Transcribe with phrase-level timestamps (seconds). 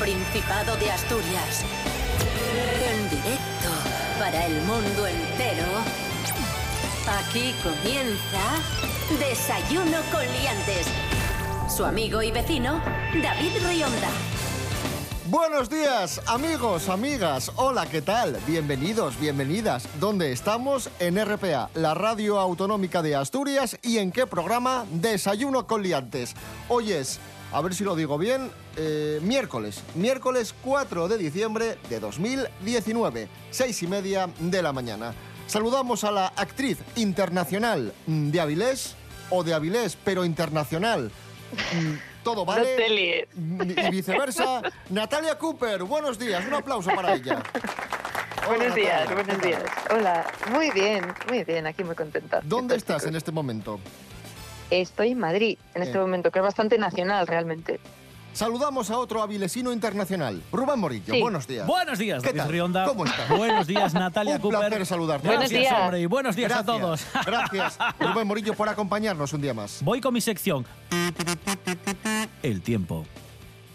[0.00, 1.62] Principado de Asturias.
[2.90, 3.68] En directo
[4.18, 5.66] para el mundo entero.
[7.06, 8.40] Aquí comienza
[9.18, 10.86] Desayuno con Liantes.
[11.68, 12.80] Su amigo y vecino,
[13.22, 14.08] David Rionda.
[15.26, 17.52] Buenos días, amigos, amigas.
[17.54, 18.36] Hola, ¿qué tal?
[18.48, 19.86] Bienvenidos, bienvenidas.
[20.00, 20.90] ¿Dónde estamos?
[20.98, 23.78] En RPA, la radio autonómica de Asturias.
[23.82, 24.86] ¿Y en qué programa?
[24.90, 26.34] Desayuno con liantes.
[26.68, 27.20] Hoy es,
[27.52, 29.82] a ver si lo digo bien, eh, miércoles.
[29.94, 35.14] Miércoles 4 de diciembre de 2019, seis y media de la mañana.
[35.46, 38.94] Saludamos a la actriz internacional de Avilés,
[39.30, 41.10] o de Avilés, pero internacional.
[41.74, 43.28] Mm, todo vale.
[43.34, 43.64] No.
[43.64, 44.62] Y viceversa.
[44.90, 46.44] Natalia Cooper, buenos días.
[46.46, 47.42] Un aplauso para ella.
[48.48, 49.62] Hola, Buenos días, Natalia, buenos ¿qué días.
[49.90, 52.40] Hola, muy bien, muy bien, aquí muy contenta.
[52.42, 53.78] ¿Dónde ¿Qué tal, estás en este momento?
[54.70, 57.80] Estoy en Madrid en este momento, que es bastante nacional realmente.
[58.32, 61.12] Saludamos a otro avilesino internacional, Rubén Morillo.
[61.12, 61.20] Sí.
[61.20, 61.66] Buenos días.
[61.66, 62.48] Buenos días, ¿Qué tal?
[62.48, 62.84] Rionda.
[62.84, 63.28] ¿Cómo estás?
[63.28, 64.60] Buenos días, Natalia Un Cooper.
[64.60, 65.26] placer saludarte.
[65.26, 65.82] Buenos Gracias, días.
[65.82, 67.04] hombre, y buenos días a todos.
[67.26, 69.82] Gracias, Rubén Morillo, por acompañarnos un día más.
[69.82, 70.64] Voy con mi sección.
[72.44, 73.04] El tiempo.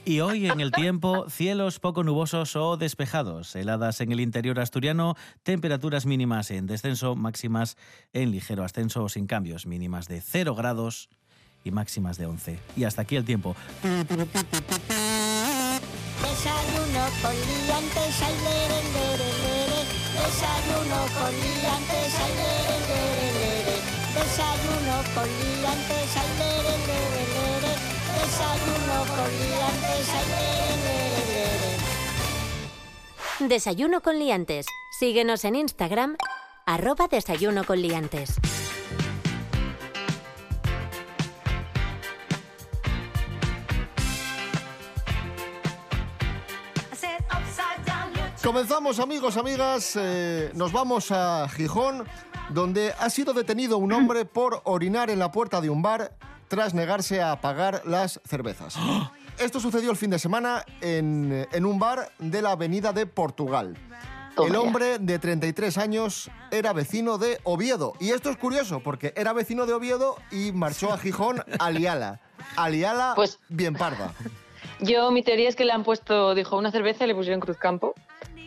[0.05, 5.15] Y hoy en el tiempo, cielos poco nubosos o despejados, heladas en el interior asturiano,
[5.41, 7.75] temperaturas mínimas en descenso, máximas
[8.13, 11.09] en ligero ascenso o sin cambios, mínimas de 0 grados
[11.63, 12.59] y máximas de 11.
[12.77, 13.55] Y hasta aquí el tiempo.
[13.81, 14.21] Desayuno
[17.21, 18.35] con liantes, ay.
[20.13, 22.33] Desayuno con liantes, ay.
[24.13, 27.34] Desayuno con liantes, ay.
[28.25, 30.09] Desayuno con liantes,
[33.39, 33.47] ay.
[33.47, 34.65] Desayuno con Liantes.
[34.99, 36.17] Síguenos en Instagram,
[36.65, 38.39] arroba Desayuno con Liantes.
[48.43, 49.95] Comenzamos, amigos, amigas.
[50.01, 52.07] eh, nos vamos a Gijón,
[52.49, 56.17] donde ha sido detenido un hombre por orinar en la puerta de un bar
[56.47, 58.75] tras negarse a pagar las cervezas.
[59.39, 63.75] Esto sucedió el fin de semana en, en un bar de la Avenida de Portugal.
[64.35, 67.93] Toma el hombre de 33 años era vecino de Oviedo.
[67.99, 72.19] Y esto es curioso, porque era vecino de Oviedo y marchó a Gijón a Liala.
[72.57, 74.13] A Liala Pues- bien parda.
[74.81, 77.93] Yo, mi teoría es que le han puesto, dijo, una cerveza y le pusieron Cruzcampo.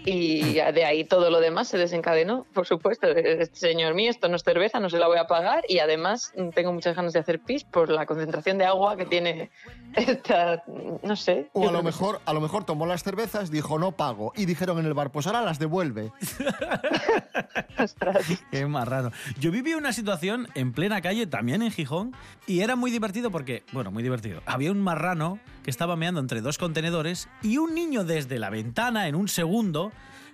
[0.05, 3.09] Y de ahí todo lo demás se desencadenó, por supuesto.
[3.09, 5.65] Este señor mío, esto no es cerveza, no se la voy a pagar.
[5.69, 9.51] Y además tengo muchas ganas de hacer pis por la concentración de agua que tiene
[9.95, 10.63] esta,
[11.03, 11.51] no sé.
[11.53, 14.79] O a lo mejor, a lo mejor tomó las cervezas, dijo no pago y dijeron
[14.79, 16.13] en el bar, pues ahora las devuelve.
[18.51, 19.13] Qué más raro.
[19.39, 22.15] Yo viví una situación en plena calle, también en Gijón,
[22.47, 24.43] y era muy divertido porque, bueno, muy divertido.
[24.47, 29.09] Había un marrano que estaba meando entre dos contenedores y un niño desde la ventana,
[29.09, 29.93] en un segundo,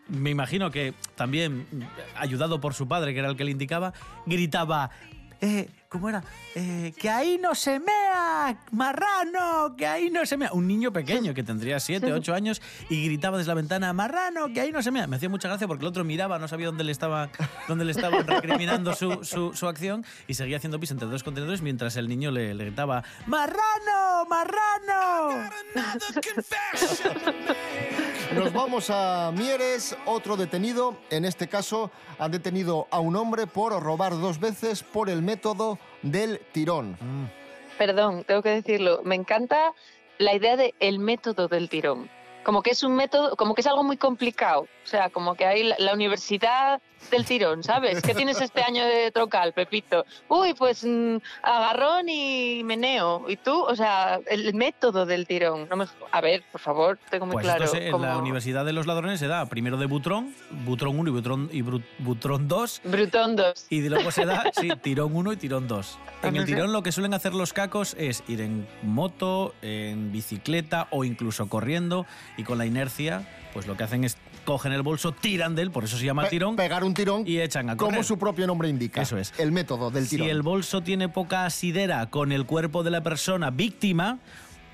[0.08, 1.66] me imagino que también
[2.16, 3.92] ayudado por su padre, que era el que le indicaba,
[4.26, 4.90] gritaba.
[5.40, 6.24] Eh, ¿Cómo era?
[6.54, 10.50] Eh, que ahí no se mea, marrano, que ahí no se mea.
[10.52, 14.60] Un niño pequeño que tendría 7, 8 años y gritaba desde la ventana, marrano, que
[14.60, 15.06] ahí no se mea.
[15.06, 17.28] Me hacía mucha gracia porque el otro miraba, no sabía dónde le estaba,
[17.68, 21.60] dónde le estaban recriminando su, su- su acción y seguía haciendo pis entre dos contenedores
[21.62, 25.50] mientras el niño le, le gritaba, marrano, marrano.
[28.34, 30.96] Nos vamos a Mieres, otro detenido.
[31.10, 35.78] En este caso han detenido a un hombre por robar dos veces por el método
[36.02, 36.96] del tirón.
[37.78, 39.00] Perdón, tengo que decirlo.
[39.04, 39.72] Me encanta
[40.18, 42.10] la idea de el método del tirón.
[42.42, 44.66] Como que es un método, como que es algo muy complicado.
[44.84, 46.80] O sea, como que hay la, la universidad
[47.10, 48.02] del tirón, ¿sabes?
[48.02, 50.04] ¿Qué tienes este año de trocal, Pepito?
[50.28, 53.24] Uy, pues mm, agarrón y meneo.
[53.28, 53.62] ¿Y tú?
[53.62, 55.68] O sea, el método del tirón.
[55.68, 57.64] No me- a ver, por favor, tengo muy Pues claro.
[57.64, 60.98] esto se- en cómo- la Universidad de los Ladrones se da primero de Butrón, Butrón
[60.98, 61.62] 1 y Butrón, y
[61.98, 63.66] Butrón 2, Brutón 2.
[63.70, 65.98] Y luego se da, sí, tirón 1 y tirón 2.
[66.22, 70.88] En el tirón lo que suelen hacer los cacos es ir en moto, en bicicleta
[70.90, 72.06] o incluso corriendo
[72.38, 75.70] y con la inercia, pues lo que hacen es cogen el bolso, tiran de él,
[75.70, 77.92] por eso se llama Pe- tirón, pegar un tirón y echan a correr.
[77.94, 79.02] como su propio nombre indica.
[79.02, 79.32] Eso es.
[79.38, 80.28] El método del Si tirón.
[80.28, 84.18] el bolso tiene poca asidera con el cuerpo de la persona víctima,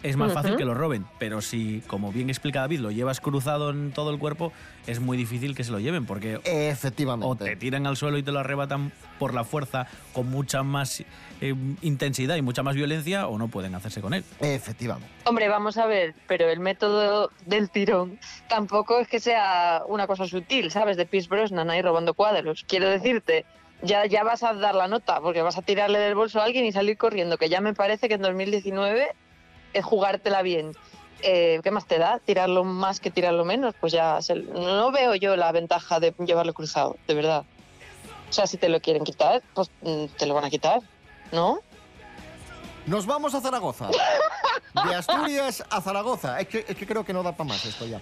[0.03, 1.07] es más fácil que lo roben.
[1.19, 4.53] Pero si, como bien explica David, lo llevas cruzado en todo el cuerpo,
[4.87, 7.45] es muy difícil que se lo lleven porque o Efectivamente.
[7.45, 11.05] te tiran al suelo y te lo arrebatan por la fuerza con mucha más
[11.41, 14.25] eh, intensidad y mucha más violencia o no pueden hacerse con él.
[14.41, 15.09] Efectivamente.
[15.25, 18.19] Hombre, vamos a ver, pero el método del tirón
[18.49, 20.97] tampoco es que sea una cosa sutil, ¿sabes?
[20.97, 22.65] De Pierce Brosnan ahí robando cuadros.
[22.67, 23.45] Quiero decirte,
[23.83, 26.65] ya, ya vas a dar la nota, porque vas a tirarle del bolso a alguien
[26.65, 29.09] y salir corriendo, que ya me parece que en 2019
[29.73, 30.73] es jugártela bien.
[31.23, 32.19] eh, ¿qué más te da?
[32.19, 34.19] Tirarlo más que tirarlo menos, pues ya
[34.55, 37.45] no veo yo la ventaja de llevarlo cruzado, de verdad.
[38.29, 40.81] O sea, si te lo quieren quitar, pues mm, te lo van a quitar,
[41.33, 41.61] ¿no?
[42.87, 43.89] Nos vamos a Zaragoza.
[44.89, 46.41] De Asturias a Zaragoza.
[46.41, 48.01] Es que, es que creo que no da para más esto ya.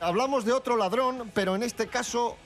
[0.00, 2.36] Hablamos de otro ladrón, pero en este caso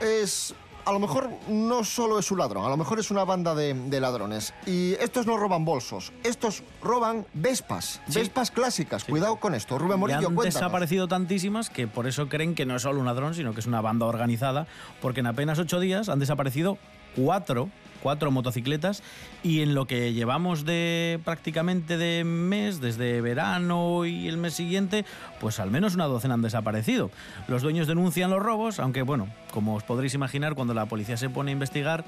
[0.00, 0.54] es...
[0.84, 3.74] A lo mejor no solo es un ladrón, a lo mejor es una banda de,
[3.74, 4.54] de ladrones.
[4.66, 8.20] Y estos no roban bolsos, estos roban vespas, Sí.
[8.20, 9.04] vespas clásicas.
[9.04, 9.78] Cuidado con esto.
[9.78, 10.54] Rubén Y Morillo, han cuéntanos.
[10.54, 13.66] desaparecido tantísimas que por eso creen que no es solo un ladrón, sino que es
[13.66, 14.66] una banda organizada,
[15.02, 16.78] porque en apenas ocho días han desaparecido
[17.14, 17.68] cuatro,
[18.02, 19.02] cuatro motocicletas
[19.42, 25.04] y en lo que llevamos de prácticamente de mes, desde verano y el mes siguiente,
[25.40, 27.10] pues al menos una docena han desaparecido.
[27.46, 31.30] Los dueños denuncian los robos, aunque bueno, como os podréis imaginar, cuando la policía se
[31.30, 32.04] pone a investigar,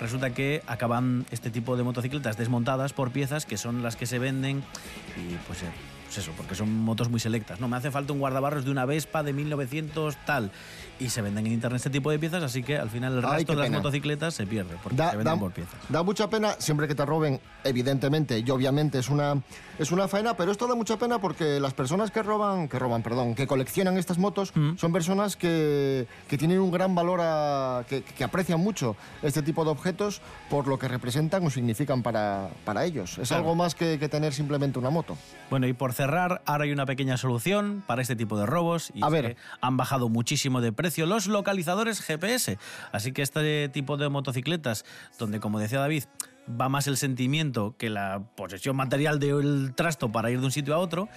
[0.00, 4.18] resulta que acaban este tipo de motocicletas desmontadas por piezas que son las que se
[4.18, 4.62] venden
[5.16, 5.62] y pues...
[5.62, 5.66] eh,
[6.12, 7.58] pues eso, porque son motos muy selectas.
[7.58, 10.50] No, me hace falta un guardabarros de una Vespa de 1900 tal.
[11.02, 13.54] Y se venden en internet este tipo de piezas, así que al final el resto
[13.56, 15.74] de las motocicletas se pierde, porque Da, se venden da- por piezas.
[15.88, 19.42] da mucha pena siempre que te roben, evidentemente, y obviamente es una,
[19.78, 23.02] es una faena, pero esto da mucha pena porque las personas que roban, que roban,
[23.02, 24.76] perdón, que coleccionan estas motos, Mm.
[24.76, 29.64] son personas que, que tienen un gran valor, a- que, que aprecian mucho este tipo
[29.64, 30.20] de objetos
[30.50, 33.18] por lo que representan o significan para, para ellos.
[33.18, 33.42] Es Claro.
[33.42, 35.16] algo más que, que tener simplemente una moto.
[35.50, 38.92] Bueno, y por cerrar, ahora hay una pequeña solución para este tipo de robos.
[38.94, 39.34] Y A es ver.
[39.34, 42.58] que han bajado muchísimo de precio los localizadores GPS.
[42.92, 44.84] Así que este tipo de motocicletas,
[45.18, 46.04] donde, como decía David,
[46.48, 50.74] va más el sentimiento que la posesión material del trasto para ir de un sitio
[50.74, 51.08] a otro,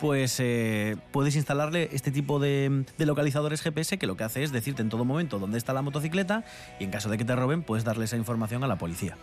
[0.00, 4.50] pues eh, puedes instalarle este tipo de, de localizadores GPS que lo que hace es
[4.50, 6.44] decirte en todo momento dónde está la motocicleta
[6.80, 9.16] y en caso de que te roben, puedes darle esa información a la policía.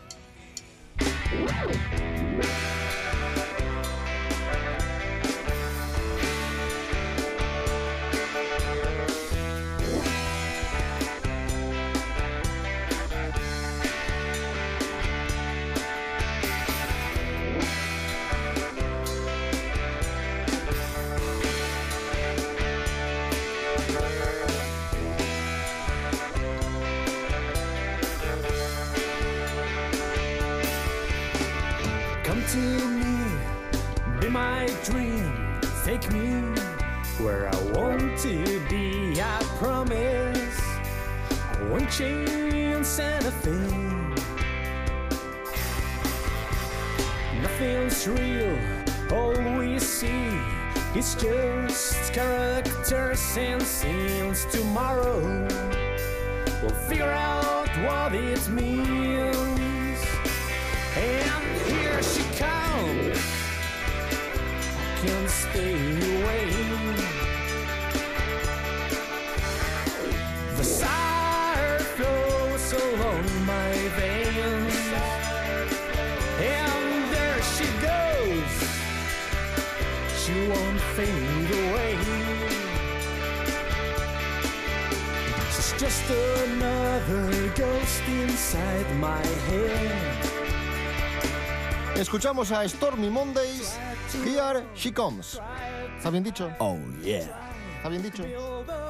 [81.00, 81.98] Fade away.
[85.54, 90.26] She's just another ghost inside my head.
[91.96, 93.78] Escuchamos a Stormy Mondays,
[94.26, 95.40] Here She Comes.
[95.98, 96.52] ¿Está bien dicho?
[96.60, 97.28] Oh, yeah.
[97.78, 98.24] ¿Está bien dicho?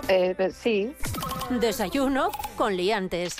[0.08, 0.94] Eh, sí,
[1.50, 3.36] Desayuno con liantes.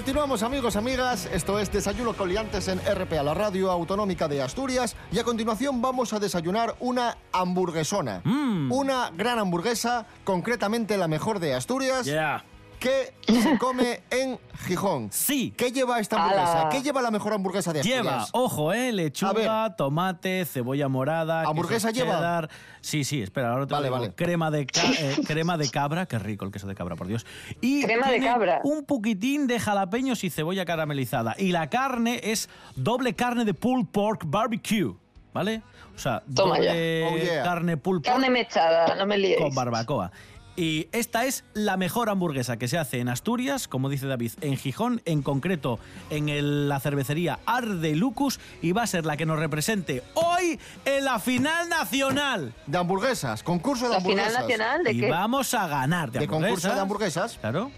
[0.00, 5.18] Continuamos amigos, amigas, esto es Desayuno Coliantes en RPA, la radio autonómica de Asturias, y
[5.18, 8.22] a continuación vamos a desayunar una hamburguesona.
[8.24, 8.72] Mm.
[8.72, 12.42] Una gran hamburguesa, concretamente la mejor de Asturias, Yeah.
[12.80, 15.08] Que se come en Gijón.
[15.12, 15.52] Sí.
[15.56, 16.68] ¿Qué lleva esta hamburguesa?
[16.70, 18.02] ¿Qué lleva la mejor hamburguesa de Asturias?
[18.02, 22.14] Lleva, ojo, eh, lechuga, tomate, cebolla morada, ¿Hamburguesa lleva?
[22.16, 22.50] cheddar.
[22.80, 24.12] Sí, sí, espera, ahora te Vale, vale.
[24.14, 27.26] Crema de, ca- eh, crema de cabra, qué rico el queso de cabra, por Dios.
[27.60, 28.60] Y Crema de cabra.
[28.64, 31.34] Un poquitín de jalapeños y cebolla caramelizada.
[31.38, 34.94] Y la carne es doble carne de pulled pork barbecue,
[35.34, 35.62] ¿vale?
[35.94, 36.70] O sea, Toma ya.
[36.72, 37.42] doble Oh, yeah.
[37.42, 39.38] carne pulled pork carne mechada, no me liéis.
[39.38, 40.10] con barbacoa.
[40.56, 44.56] Y esta es la mejor hamburguesa que se hace en Asturias, como dice David, en
[44.56, 45.78] Gijón, en concreto
[46.10, 50.58] en el- la cervecería Arde Lucus, y va a ser la que nos represente hoy
[50.84, 52.52] en la final nacional.
[52.66, 54.42] De hamburguesas, concurso de La final hamburguesas.
[54.42, 55.10] nacional de y qué?
[55.10, 56.74] vamos a ganar de, De concurso hamburguesas.
[56.74, 57.38] de hamburguesas.
[57.40, 57.70] Claro,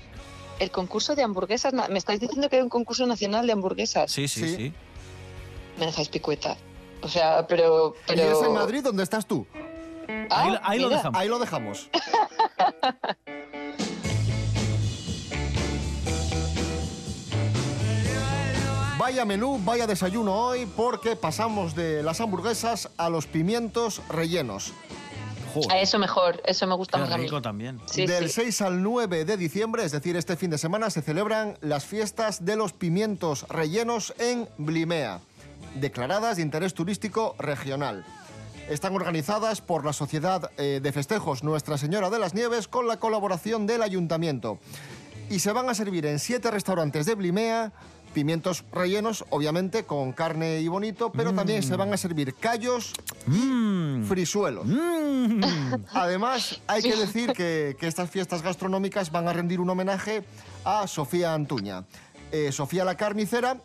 [0.58, 1.72] El concurso de hamburguesas.
[1.90, 4.10] Me estáis diciendo que hay un concurso nacional de hamburguesas.
[4.10, 4.56] sí, sí, Sí.
[4.56, 4.72] sí.
[5.78, 6.56] Me dejáis picueta.
[7.02, 7.94] O sea, pero.
[8.08, 9.46] Y es en Madrid donde estás tú.
[10.30, 11.20] Ah, ahí, lo dejamos.
[11.20, 11.90] Ahí lo dejamos.
[19.02, 24.72] Vaya menú, vaya desayuno hoy porque pasamos de las hamburguesas a los pimientos rellenos.
[25.70, 27.64] A eso mejor, eso me gusta Qué más a mí.
[27.96, 28.42] Del sí.
[28.42, 32.44] 6 al 9 de diciembre, es decir, este fin de semana, se celebran las fiestas
[32.44, 35.20] de los pimientos rellenos en Blimea,
[35.74, 38.04] declaradas de interés turístico regional.
[38.72, 42.96] Están organizadas por la Sociedad eh, de Festejos Nuestra Señora de las Nieves con la
[42.96, 44.60] colaboración del Ayuntamiento.
[45.28, 47.72] Y se van a servir en siete restaurantes de Blimea
[48.14, 52.94] pimientos rellenos, obviamente con carne y bonito, pero también se van a servir callos
[53.26, 54.04] Mmm.
[54.04, 54.64] frisuelos.
[54.66, 55.42] Mmm.
[55.92, 60.24] Además, hay que decir que, que estas fiestas gastronómicas van a rendir un homenaje
[60.64, 61.84] a Sofía Antuña.
[62.30, 63.58] Eh, Sofía la carnicera,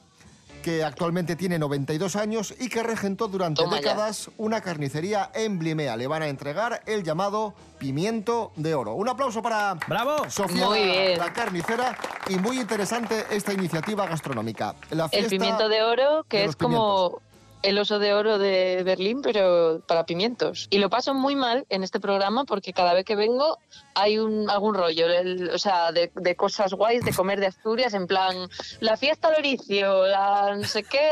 [0.68, 3.92] que actualmente tiene 92 años y que regentó durante Toma ya.
[3.92, 5.96] décadas una carnicería en Blimea.
[5.96, 8.96] Le van a entregar el llamado pimiento de oro.
[8.96, 10.30] Un aplauso para ¡Bravo!
[10.30, 11.20] Sofía Muy la, bien.
[11.20, 11.98] la carnicera
[12.28, 14.76] y muy interesante esta iniciativa gastronómica.
[14.90, 17.22] La El pimiento de oro, que de es como
[17.64, 20.68] el oso de oro de Berlín, pero para pimientos.
[20.70, 23.58] Y lo paso muy mal en este programa porque cada vez que vengo
[23.96, 27.94] hay un, algún rollo, el- o sea, de, de cosas guays de comer de Asturias,
[27.94, 28.36] en plan,
[28.80, 31.10] la fiesta al oricio, la no sé qué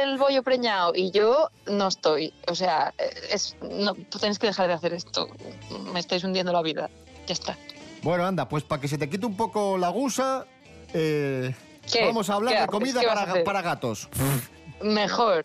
[0.00, 2.32] del bollo preñado, y yo no estoy.
[2.46, 2.94] O sea,
[3.30, 5.28] es, no, tenéis que dejar de hacer esto.
[5.92, 6.88] Me estáis hundiendo la vida.
[7.26, 7.56] Ya está.
[8.02, 10.46] Bueno, anda, pues para que se te quite un poco la gusa,
[10.94, 11.52] eh,
[12.02, 13.00] vamos a hablar ¿Qué de comida
[13.44, 14.08] para gatos.
[14.80, 15.44] Mejor.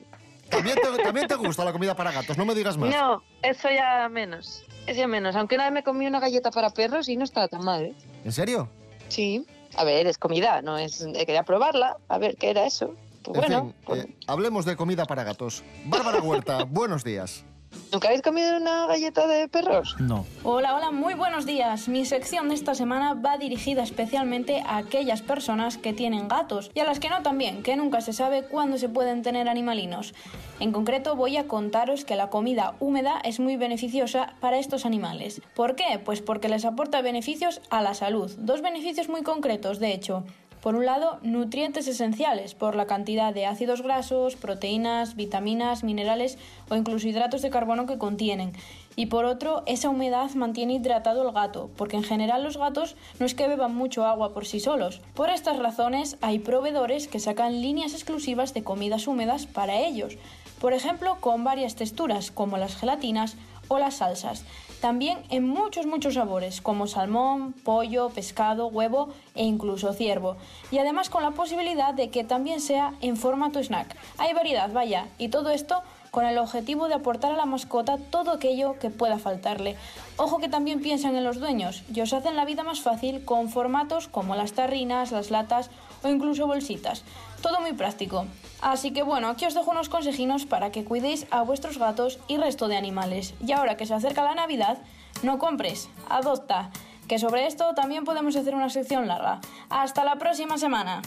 [0.54, 2.90] ¿También te, también te gusta la comida para gatos, no me digas más.
[2.90, 4.64] No, eso ya menos.
[4.88, 5.36] Eso ya menos.
[5.36, 7.94] Aunque una vez me comí una galleta para perros y no estaba tan mal, ¿eh?
[8.24, 8.70] ¿En serio?
[9.08, 9.46] Sí.
[9.76, 11.02] A ver, es comida, no es.
[11.02, 12.94] eh, Quería probarla, a ver qué era eso.
[13.24, 15.64] Pues En bueno, fin, pues, eh, hablemos de comida para gatos.
[15.86, 17.44] Bárbara Huerta, buenos días.
[17.92, 19.96] ¿Nunca habéis comido una galleta de perros?
[20.00, 20.26] No.
[20.44, 21.88] Hola, hola, muy buenos días.
[21.88, 26.80] Mi sección de esta semana va dirigida especialmente a aquellas personas que tienen gatos y
[26.80, 30.14] a las que no también, que nunca se sabe cuándo se pueden tener animalinos.
[30.60, 35.42] En concreto voy a contaros que la comida húmeda es muy beneficiosa para estos animales.
[35.56, 36.00] ¿Por qué?
[36.04, 38.32] Pues porque les aporta beneficios a la salud.
[38.38, 40.24] Dos beneficios muy concretos, de hecho.
[40.64, 46.38] Por un lado, nutrientes esenciales por la cantidad de ácidos grasos, proteínas, vitaminas, minerales
[46.70, 48.54] o incluso hidratos de carbono que contienen.
[48.96, 53.26] Y por otro, esa humedad mantiene hidratado el gato, porque en general los gatos no
[53.26, 55.02] es que beban mucho agua por sí solos.
[55.16, 60.18] Por estas razones, hay proveedores que sacan líneas exclusivas de comidas húmedas para ellos.
[60.62, 63.36] Por ejemplo, con varias texturas, como las gelatinas
[63.68, 64.46] o las salsas.
[64.84, 70.36] También en muchos, muchos sabores, como salmón, pollo, pescado, huevo e incluso ciervo.
[70.72, 73.96] Y además con la posibilidad de que también sea en formato snack.
[74.18, 78.32] Hay variedad, vaya, y todo esto con el objetivo de aportar a la mascota todo
[78.34, 79.78] aquello que pueda faltarle.
[80.18, 83.48] Ojo que también piensan en los dueños y os hacen la vida más fácil con
[83.48, 85.70] formatos como las tarrinas, las latas
[86.04, 87.04] o incluso bolsitas.
[87.42, 88.26] Todo muy práctico.
[88.62, 92.38] Así que bueno, aquí os dejo unos consejinos para que cuidéis a vuestros gatos y
[92.38, 93.34] resto de animales.
[93.46, 94.78] Y ahora que se acerca la Navidad,
[95.22, 96.72] no compres, adopta.
[97.08, 99.42] Que sobre esto también podemos hacer una sección larga.
[99.70, 101.02] Hasta la próxima semana.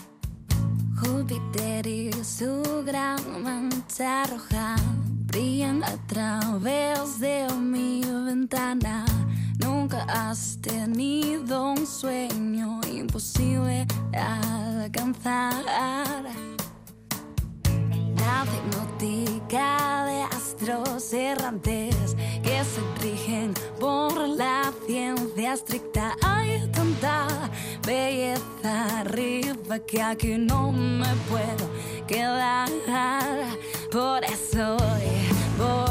[1.00, 1.86] Júpiter
[2.24, 4.76] su gran mancha roja
[5.84, 7.46] a través de
[8.24, 9.04] ventana.
[9.58, 15.54] Nunca has tenido un sueño imposible de alcanzar.
[18.16, 26.14] La hipnótica de astros errantes que se rigen por la ciencia estricta.
[26.22, 27.26] Hay tanta
[27.86, 31.70] belleza arriba que aquí no me puedo
[32.06, 32.68] quedar.
[33.92, 35.08] Por eso voy,
[35.58, 35.85] voy,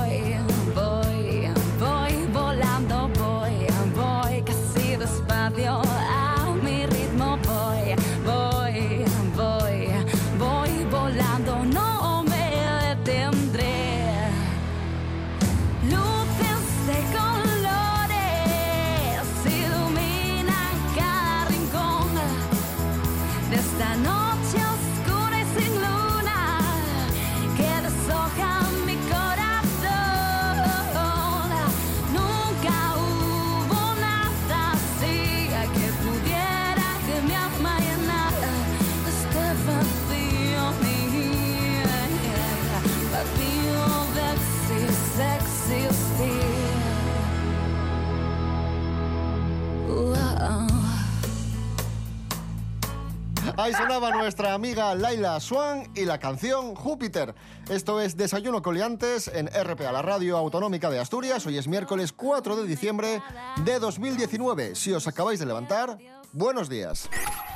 [53.58, 57.34] Ahí sonaba nuestra amiga Laila Swan y la canción Júpiter.
[57.70, 61.46] Esto es Desayuno Coliantes en RPA, la radio autonómica de Asturias.
[61.46, 63.22] Hoy es miércoles 4 de diciembre
[63.64, 64.76] de 2019.
[64.76, 65.98] Si os acabáis de levantar,
[66.34, 67.10] buenos días.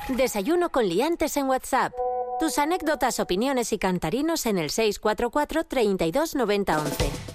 [0.08, 1.91] Desayuno con liantes en WhatsApp.
[2.39, 7.29] Tus anécdotas, opiniones y cantarinos en el 644 32 90 11.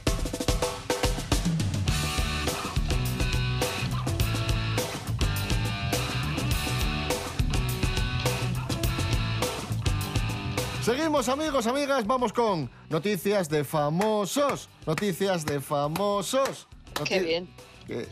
[10.85, 14.69] Seguimos amigos, amigas, vamos con noticias de famosos.
[14.87, 16.67] Noticias de famosos.
[17.05, 17.49] Qué bien.
[17.87, 18.07] que,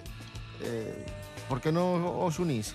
[0.63, 1.07] eh,
[1.49, 2.75] ¿Por qué no os unís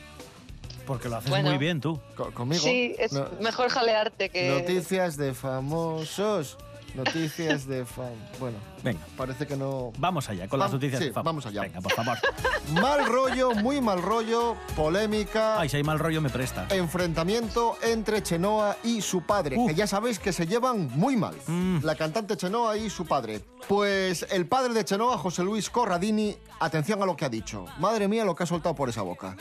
[0.86, 1.50] Porque lo haces Bueno.
[1.50, 2.00] muy bien tú.
[2.16, 2.64] Co- conmigo?
[2.64, 4.50] Sí, es No- mejor jalearte que...
[4.50, 6.58] Noticias de famosos.
[6.98, 8.10] Noticias de fam...
[8.40, 9.92] Bueno, Venga, parece que no...
[10.00, 11.24] vamos allá con las noticias sí, de fama.
[11.30, 11.62] vamos allá.
[11.62, 12.18] Venga, por favor.
[12.74, 16.68] Mal rollo, muy mal rollo, polémica, Ay, si hay mal rollo me presta.
[16.72, 19.68] enfrentamiento entre Chenoa y su padre, Uh.
[19.68, 21.36] que ya sabéis que se llevan muy mal.
[21.48, 21.80] Mm.
[21.84, 23.42] La cantante Chenoa y su padre.
[23.68, 27.66] Pues el padre de Chenoa, José Luis Corradini, atención a lo que ha dicho.
[27.80, 29.38] Madre mía lo que ha soltado por esa boca.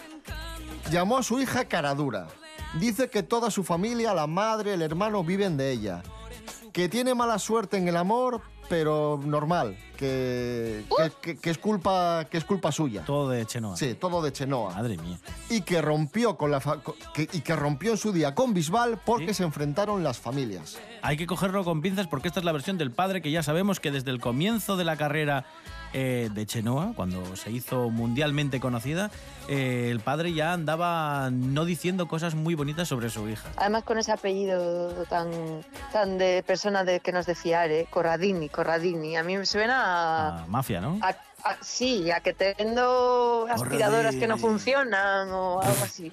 [0.91, 2.27] Llamó a su hija Caradura.
[2.79, 6.03] Dice que toda su familia, la madre, el hermano, viven de ella.
[6.77, 9.79] Que tiene mala suerte en el amor, pero normal.
[9.97, 13.03] Que, que- que- que es, culpa, que es culpa suya.
[13.07, 13.79] Todo de Chenoa.
[13.79, 15.19] Sí, todo de Chenoa Madre mía.
[15.49, 18.53] y que rompió con la fa- co- que- y que rompió en su día con
[18.53, 19.35] Bisbal porque Sí.
[19.39, 20.79] se enfrentaron las familias.
[21.01, 23.81] Hay que cogerlo con pinzas porque esta es la versión del padre que ya sabemos
[23.81, 25.47] que desde el comienzo de la carrera
[25.93, 29.11] eh, de Chenoa, cuando se hizo mundialmente conocida,
[29.49, 33.49] eh, el padre ya andaba no diciendo cosas muy bonitas sobre su hija.
[33.57, 35.31] Además con ese apellido tan,
[35.93, 37.87] tan de persona de, que nos de fiar, ¿eh?
[37.91, 39.17] Corradini, Corradini.
[39.17, 40.29] A mí me suena a...
[40.43, 40.99] Ah, mafia, ¿no?
[41.03, 46.11] a- a- sí, a que tengo aspiradoras que no funcionan o algo así.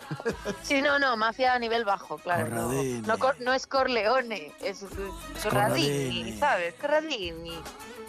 [0.61, 2.47] Sí, no, no, mafia a nivel bajo, claro.
[2.49, 3.45] No, Corradini.
[3.45, 4.85] no, es Corleone, es
[5.41, 6.37] Corradini, Corradini.
[6.37, 6.75] ¿sabes?
[6.79, 7.53] Corradini.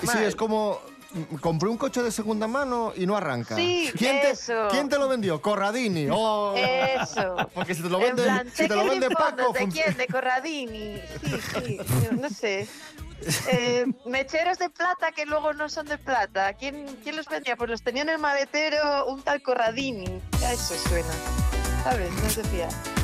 [0.03, 0.81] Sí, es como
[1.41, 3.57] compré un coche de segunda mano y no arranca.
[3.57, 4.69] Sí, ¿Quién te, eso.
[4.71, 5.41] ¿Quién te lo vendió?
[5.41, 6.09] Corradini.
[6.11, 6.55] Oh.
[6.57, 7.37] Eso.
[7.55, 9.11] Porque si te lo En vende, plan, si te lo ¿de qué vende?
[9.11, 9.97] Paco, ¿De quién?
[9.97, 11.01] De Corradini.
[11.23, 11.81] Sí, sí,
[12.13, 12.69] no sé.
[13.51, 16.53] Eh, mecheros de plata que luego no son de plata.
[16.55, 17.57] ¿Quién, ¿Quién los vendía?
[17.57, 20.21] Pues los tenía en el maletero un tal Corradini.
[20.45, 21.09] A eso suena.
[21.85, 22.11] ¿Sabes?
[22.13, 23.04] No es de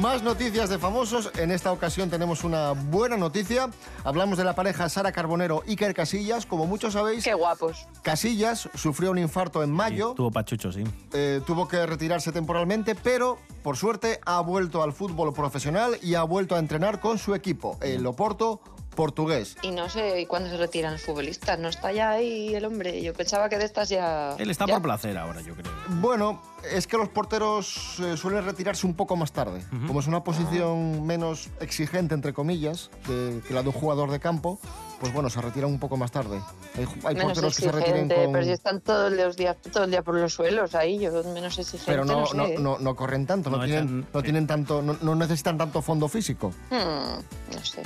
[0.00, 1.30] Más noticias de famosos.
[1.38, 3.70] En esta ocasión tenemos una buena noticia.
[4.04, 6.44] Hablamos de la pareja Sara Carbonero y Iker Casillas.
[6.44, 7.86] Como muchos sabéis, Qué guapos.
[8.02, 10.12] Casillas sufrió un infarto en mayo.
[10.14, 10.84] Tuvo pachucho, sí.
[11.12, 16.22] Eh, tuvo que retirarse temporalmente, pero por suerte ha vuelto al fútbol profesional y ha
[16.24, 18.60] vuelto a entrenar con su equipo, el Oporto
[18.96, 19.56] portugués.
[19.62, 21.56] Y no sé cuándo se retiran los futbolistas.
[21.60, 23.00] No está ya ahí el hombre.
[23.00, 24.34] Yo pensaba que de estas ya.
[24.38, 24.74] Él está ya.
[24.74, 25.70] por placer ahora, yo creo.
[26.00, 29.62] Bueno, es que los porteros eh, suelen retirarse un poco más tarde.
[29.86, 34.18] Como es una posición menos exigente, entre comillas, que, que la de un jugador de
[34.18, 34.58] campo,
[34.98, 36.40] pues bueno, se retiran un poco más tarde.
[36.76, 38.32] Hay, hay Menos porteros que se retiran exigente, con...
[38.32, 41.58] pero si están todos los días, todo el día por los suelos ahí, yo menos
[41.58, 41.84] exigente.
[41.92, 42.36] Pero no, no, sé.
[42.36, 45.58] no, no, no corren tanto, no, No tienen, echan- no tienen tanto, no, no necesitan
[45.58, 46.52] tanto fondo físico.
[46.70, 47.82] Hmm, no sé.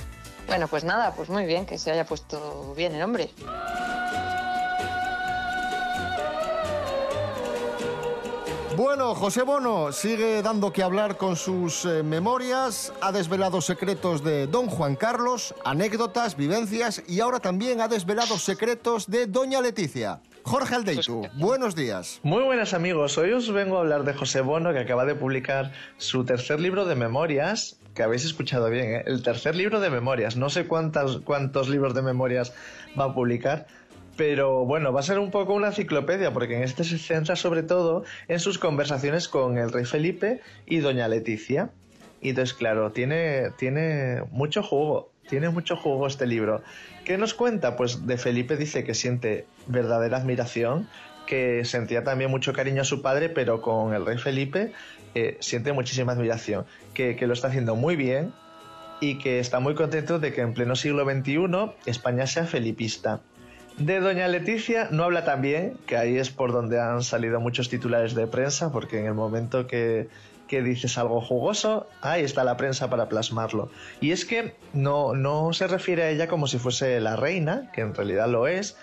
[0.51, 3.31] Bueno, pues nada, pues muy bien que se haya puesto bien el hombre.
[8.77, 14.49] Bueno, José Bono sigue dando que hablar con sus eh, memorias, ha desvelado secretos de
[14.49, 20.21] Don Juan Carlos, anécdotas, vivencias y ahora también ha desvelado secretos de Doña Leticia.
[20.43, 22.21] Jorge Aldeitu, buenos días.
[22.23, 25.73] Muy buenas amigos, hoy os vengo a hablar de José Bono que acaba de publicar
[25.99, 29.03] su tercer libro de memorias, que habéis escuchado bien, ¿eh?
[29.07, 32.53] el tercer libro de memorias, no sé cuántas, cuántos libros de memorias
[32.99, 33.67] va a publicar,
[34.17, 37.63] pero bueno, va a ser un poco una enciclopedia porque en este se centra sobre
[37.63, 41.71] todo en sus conversaciones con el rey Felipe y doña Leticia.
[42.23, 46.63] Y entonces, claro, tiene, tiene mucho jugo, tiene mucho jugo este libro.
[47.05, 47.77] ¿Qué nos cuenta?
[47.77, 50.89] Pues de Felipe dice que siente verdadera admiración,
[51.27, 54.73] que sentía también mucho cariño a su padre, pero con el rey Felipe
[55.15, 58.33] eh, siente muchísima admiración, que, que lo está haciendo muy bien
[59.01, 63.21] y que está muy contento de que en pleno siglo XXI España sea felipista.
[63.79, 67.71] De Doña Leticia no habla tan bien, que ahí es por donde han salido muchos
[67.71, 70.09] titulares de prensa, porque en el momento que,
[70.51, 73.71] que dices algo jugoso, ahí está la prensa para plasmarlo.
[74.01, 77.83] Y es que no, no se refiere a ella como si fuese la reina, que
[77.83, 78.77] en realidad lo es.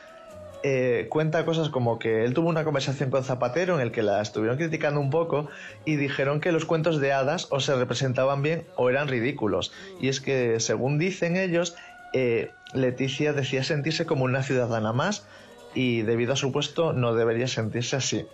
[0.63, 4.21] Eh, cuenta cosas como que él tuvo una conversación con Zapatero en el que la
[4.21, 5.49] estuvieron criticando un poco
[5.83, 9.73] y dijeron que los cuentos de hadas o se representaban bien o eran ridículos.
[9.99, 11.75] Y es que, según dicen ellos,
[12.13, 15.27] eh, Leticia decía sentirse como una ciudadana más
[15.75, 18.25] y debido a su puesto no debería sentirse así.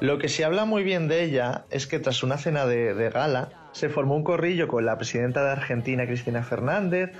[0.00, 3.48] Lo que se habla muy bien de ella es que tras una cena de, gala
[3.72, 7.10] se formó un corrillo con la presidenta de Argentina, Cristina Fernández,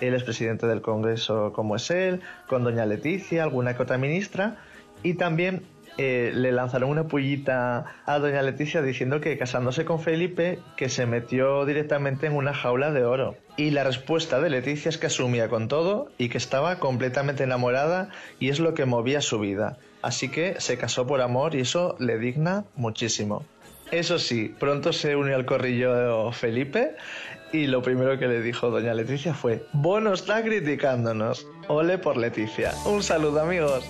[0.00, 4.56] el expresidente del Congreso como es él, con doña Leticia, alguna que ministra,
[5.02, 5.64] y también
[5.96, 11.06] eh, le lanzaron una pullita a doña Leticia diciendo que casándose con Felipe, que se
[11.06, 13.34] metió directamente en una jaula de oro.
[13.56, 18.10] Y la respuesta de Leticia es que asumía con todo y que estaba completamente enamorada
[18.38, 19.78] y es lo que movía su vida.
[20.02, 23.44] Así que se casó por amor y eso le digna muchísimo.
[23.90, 26.94] Eso sí, pronto se unió al corrillo Felipe
[27.52, 31.46] y lo primero que le dijo doña Leticia fue, Bono está criticándonos.
[31.68, 32.72] Ole por Leticia.
[32.84, 33.84] Un saludo amigos.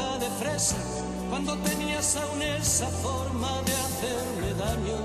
[0.00, 0.76] De fresa,
[1.28, 4.98] cuando tenías aún esa forma de hacerme daño.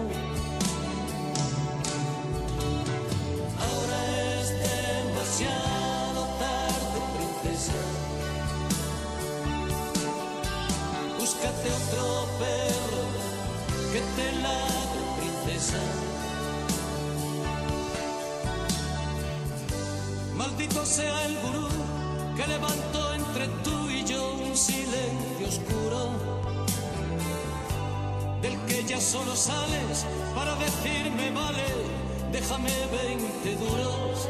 [3.67, 3.99] Ahora
[4.31, 7.79] es demasiado tarde, princesa.
[11.19, 12.05] Búscate otro
[12.39, 13.03] perro
[13.91, 15.81] que te ladre, princesa.
[20.35, 21.67] Maldito sea el gurú
[22.35, 23.74] que levantó entre tú
[28.87, 31.63] ya solo sales para decirme vale,
[32.31, 34.29] déjame 20 duros.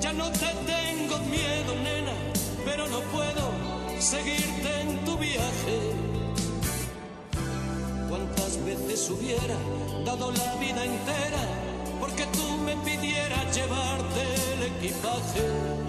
[0.00, 2.12] Ya no te tengo miedo, nena,
[2.64, 3.50] pero no puedo
[3.98, 5.78] seguirte en tu viaje.
[8.08, 9.56] ¿Cuántas veces hubiera
[10.04, 11.42] dado la vida entera
[11.98, 15.83] porque tú me pidieras llevarte el equipaje?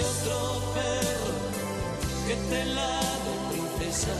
[0.00, 1.34] Búscate otro perro
[2.26, 2.64] que te
[3.52, 4.10] princesa.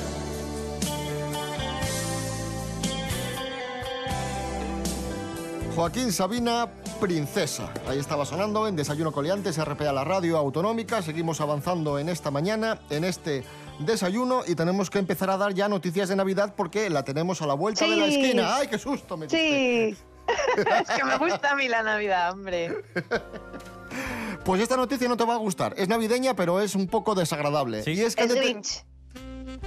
[5.75, 6.69] Joaquín Sabina,
[7.01, 7.73] Princesa.
[7.89, 11.01] Ahí estaba sonando en Desayuno Coliantes, RPA, la radio autonómica.
[11.01, 13.45] Seguimos avanzando en esta mañana, en este
[13.79, 17.47] desayuno, y tenemos que empezar a dar ya noticias de Navidad porque la tenemos a
[17.47, 18.57] la vuelta de la esquina.
[18.57, 19.31] ¡Ay, qué susto me!
[19.31, 19.97] Sí.
[20.57, 22.85] es que me gusta a mí la Navidad, hombre.
[24.45, 25.75] Pues esta noticia no te va a gustar.
[25.77, 27.83] Es navideña, pero es un poco desagradable.
[27.87, 28.85] Y es que Es dete- Grinch.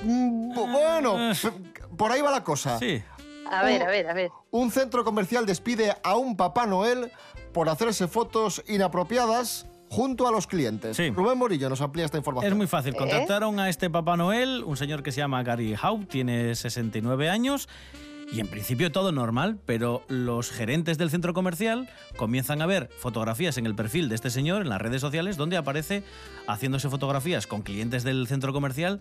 [0.03, 2.77] Mm, bu- Bueno, p- por ahí va la cosa.
[2.79, 3.01] Sí.
[3.49, 4.31] A ver, a ver, a ver.
[4.51, 7.12] Un centro comercial despide a un Papá Noel
[7.53, 10.97] por hacerse fotos inapropiadas junto a los clientes.
[11.13, 12.51] Rubén Morillo nos amplía esta información.
[12.51, 12.67] Es muy ¿Eh?
[12.69, 12.95] fácil.
[12.95, 17.69] Contactaron a este Papá Noel, un señor que se llama Gary Howe, tiene 69 años.
[18.34, 23.58] Y en principio todo normal, pero los gerentes del centro comercial comienzan a ver fotografías
[23.60, 26.04] en el perfil de este señor en las redes sociales donde aparece
[26.48, 29.00] haciéndose fotografías con clientes del centro comercial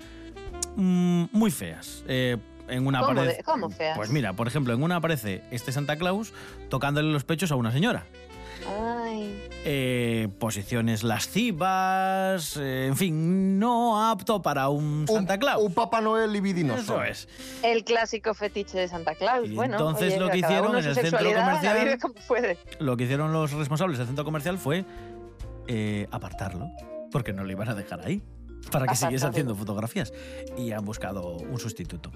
[0.77, 2.05] mm, muy feas.
[2.09, 2.37] Eh,
[2.69, 3.97] en una ¿Cómo, de- cómo feas?
[3.97, 6.33] Pues mira, por ejemplo, en una aparece este Santa Claus
[6.69, 8.05] tocándole los pechos a una señora.
[8.69, 9.49] Ay.
[9.65, 15.63] Eh, posiciones lascivas, eh, en fin, no apto para un Santa Claus.
[15.63, 17.03] Un Papá Noel libidinoso.
[17.03, 17.29] Eso es.
[17.63, 19.49] El clásico fetiche de Santa Claus.
[19.49, 22.59] Y bueno, entonces oye, lo que hicieron en el centro comercial-.
[22.81, 24.85] Lo que hicieron los responsables del centro comercial fue
[25.69, 26.71] eh, apartarlo,
[27.11, 28.21] porque no lo iban a dejar ahí,
[28.71, 30.13] para que siguiese haciendo fotografías.
[30.57, 32.11] Y han buscado un sustituto.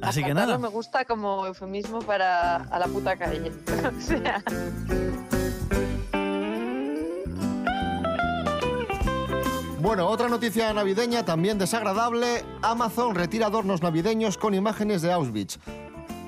[0.00, 0.58] Así que nada.
[0.58, 3.52] me gusta como eufemismo para a la puta calle.
[3.98, 4.42] o sea,
[9.80, 12.44] Bueno, otra noticia navideña también desagradable.
[12.62, 15.58] Amazon retira adornos navideños con imágenes de Auschwitz.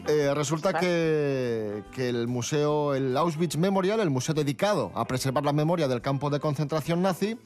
[0.06, 5.52] Eh, resulta que, que el museo, el Auschwitz Memorial, el museo dedicado a preservar la
[5.52, 7.36] memoria del campo de concentración nazi,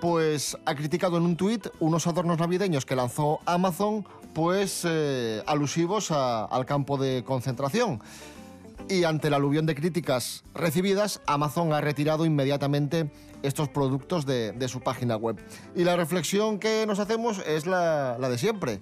[0.00, 6.10] pues ha criticado en un tuit unos adornos navideños que lanzó Amazon, pues eh, alusivos
[6.10, 8.00] al campo de concentración.
[8.88, 13.10] Y ante la aluvión de críticas recibidas, Amazon ha retirado inmediatamente
[13.42, 15.36] estos productos de, su página web.
[15.74, 18.80] Y la reflexión que nos hacemos es la de siempre.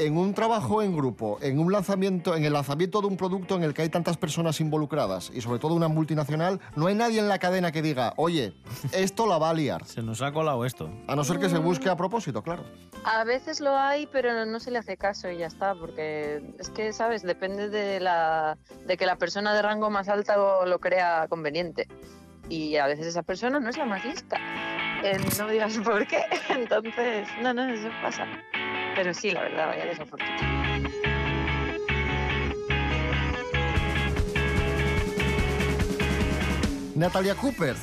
[0.00, 3.64] En un trabajo en grupo, en un lanzamiento, en el lanzamiento de un producto en
[3.64, 7.28] el que hay tantas personas involucradas y sobre todo una multinacional, no hay nadie en
[7.28, 8.54] la cadena que diga, oye,
[8.92, 9.84] esto la va a liar.
[9.84, 10.90] Se nos ha colado esto.
[11.06, 12.64] A no ser que se busque a propósito, claro.
[13.04, 16.70] A veces lo hay, pero no se le hace caso y ya está, porque es
[16.70, 17.22] que, ¿sabes?
[17.22, 21.86] Depende de, la, de que la persona de rango más alto lo crea conveniente.
[22.48, 24.38] Y a veces esa persona no es la más lista.
[25.04, 26.24] Eh, no digas por qué.
[26.48, 28.26] Entonces, no, no, eso pasa.
[29.00, 30.44] Pero sí, la verdad, vaya desafortunado.
[36.94, 37.76] Natalia Cooper,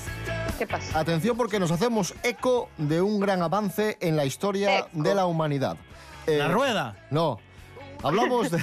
[0.60, 0.99] ¿Qué pasa?
[0.99, 4.89] atención porque nos hacemos eco de un gran avance en la historia Eco.
[4.93, 5.77] de la humanidad.
[6.27, 6.95] Eh, La rueda.
[7.10, 7.39] No,
[8.03, 8.60] hablamos de,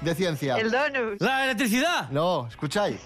[0.00, 0.56] de ciencia.
[0.58, 1.20] El donus.
[1.20, 2.08] La electricidad.
[2.10, 3.00] No, escucháis.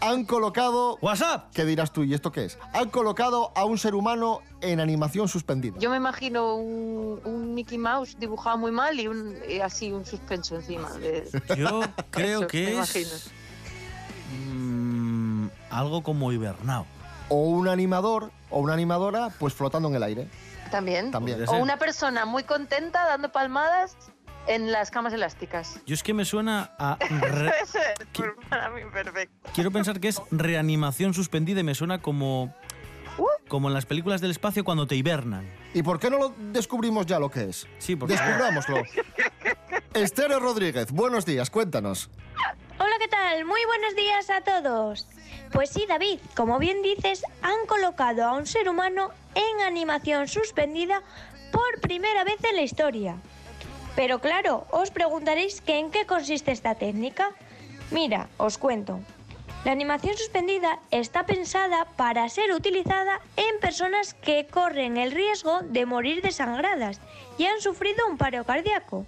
[0.00, 0.98] Han colocado...
[1.02, 1.50] WhatsApp.
[1.54, 2.04] ¿Qué dirás tú?
[2.04, 2.58] ¿Y esto qué es?
[2.72, 5.78] Han colocado a un ser humano en animación suspendida.
[5.78, 10.04] Yo me imagino un, un Mickey Mouse dibujado muy mal y, un, y así un
[10.06, 10.90] suspenso encima.
[10.94, 13.10] de- Yo creo Eso, que me es imagino.
[14.52, 16.86] mm, algo como hibernado.
[17.28, 20.28] O un animador o una animadora pues flotando en el aire.
[20.70, 21.10] También.
[21.10, 21.44] También.
[21.48, 23.96] O una persona muy contenta dando palmadas
[24.50, 25.80] en las camas elásticas.
[25.86, 26.98] Yo es que me suena a...
[27.00, 28.24] re- Eso es ¿Qué?
[28.48, 29.50] para mí perfecto.
[29.54, 32.54] Quiero pensar que es reanimación suspendida y me suena como...
[33.48, 35.48] Como en las películas del espacio cuando te hibernan.
[35.74, 37.66] ¿Y por qué no lo descubrimos ya lo que es?
[37.78, 38.14] Sí, porque...
[38.14, 38.82] Descubrámoslo.
[39.94, 42.08] Esther Rodríguez, buenos días, cuéntanos.
[42.78, 43.44] Hola, ¿qué tal?
[43.44, 45.06] Muy buenos días a todos.
[45.52, 51.02] Pues sí, David, como bien dices, han colocado a un ser humano en animación suspendida
[51.52, 53.16] por primera vez en la historia.
[54.00, 57.36] Pero claro, os preguntaréis en qué consiste esta técnica.
[57.90, 58.98] Mira, os cuento.
[59.66, 65.84] La animación suspendida está pensada para ser utilizada en personas que corren el riesgo de
[65.84, 66.98] morir desangradas
[67.36, 69.04] y han sufrido un paro cardíaco.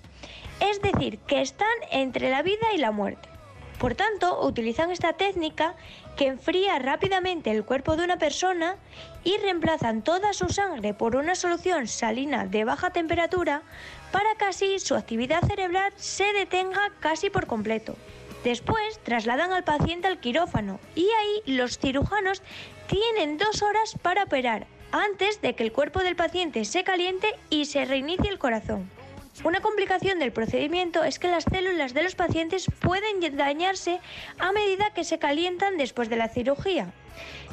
[0.61, 3.31] Es decir, que están entre la vida y la muerte.
[3.79, 5.75] Por tanto, utilizan esta técnica
[6.17, 8.77] que enfría rápidamente el cuerpo de una persona
[9.25, 13.63] y reemplazan toda su sangre por una solución salina de baja temperatura
[14.11, 17.97] para que así su actividad cerebral se detenga casi por completo.
[18.45, 22.43] Después trasladan al paciente al quirófano y ahí los cirujanos
[22.89, 27.65] tienen dos horas para operar antes de que el cuerpo del paciente se caliente y
[27.65, 28.91] se reinicie el corazón.
[29.45, 33.99] Una complicación del procedimiento es que las células de los pacientes pueden dañarse
[34.39, 36.93] a medida que se calientan después de la cirugía.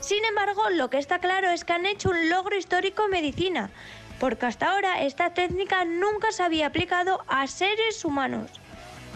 [0.01, 3.71] Sin embargo, lo que está claro es que han hecho un logro histórico en medicina,
[4.19, 8.51] porque hasta ahora esta técnica nunca se había aplicado a seres humanos.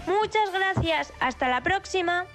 [0.07, 2.25] Muchas gracias, hasta la próxima.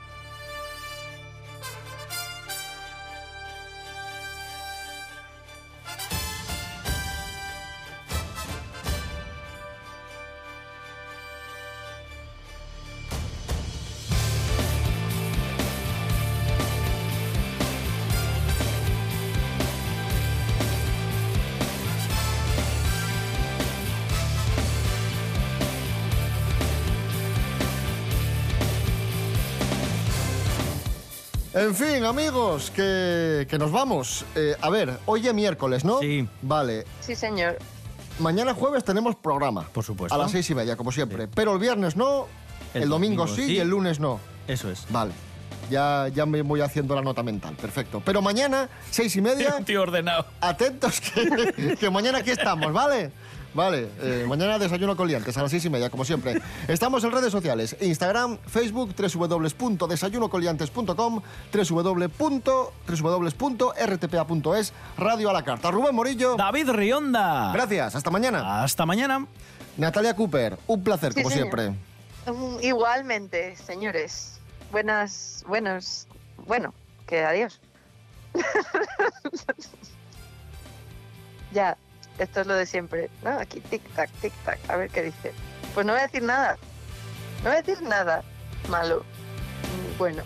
[31.58, 34.24] En fin, amigos, que, que nos vamos.
[34.36, 35.98] Eh, a ver, hoy es miércoles, ¿no?
[35.98, 36.24] Sí.
[36.40, 36.84] Vale.
[37.00, 37.58] Sí, señor.
[38.20, 39.62] Mañana jueves tenemos programa.
[39.72, 40.14] Por supuesto.
[40.14, 41.26] A las seis y media, como siempre.
[41.26, 42.28] Pero el viernes no,
[42.74, 43.52] el, El domingo, domingo sí, sí.
[43.54, 44.20] y el lunes no.
[44.46, 44.86] Eso es.
[44.90, 45.10] Vale.
[45.68, 47.56] Ya, ya me voy haciendo la nota mental.
[47.56, 48.02] Perfecto.
[48.04, 50.26] Pero mañana, seis y media, tío ordenado.
[50.40, 53.10] atentos que, que mañana aquí estamos, ¿vale?
[53.58, 56.40] Vale, eh, mañana desayuno con liantes a las seis y media, como siempre.
[56.68, 61.20] Estamos en redes sociales, Instagram, Facebook, www.desayunocoliantes.com,
[61.52, 62.06] www.
[63.02, 65.72] www.rtpa.es, Radio a la Carta.
[65.72, 67.50] Rubén Morillo, David Rionda.
[67.52, 68.62] gracias, hasta mañana.
[68.62, 69.26] Hasta mañana.
[69.76, 71.48] Natalia Cooper, un placer, Sí, como señor.
[71.52, 71.70] siempre.
[72.32, 74.38] Mm, Igualmente, señores.
[74.70, 76.06] Buenas, buenos,
[76.46, 76.72] bueno,
[77.08, 77.60] que adiós.
[81.52, 81.76] ya,
[82.18, 83.30] esto es lo de siempre, ¿no?
[83.30, 85.32] Aquí tic-tac, tic-tac, a ver qué dice.
[85.74, 86.56] Pues no voy a decir nada,
[87.42, 88.22] no voy a decir nada
[88.68, 89.04] malo.
[89.98, 90.22] Bueno,